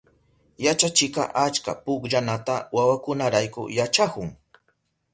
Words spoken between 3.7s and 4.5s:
yachahun.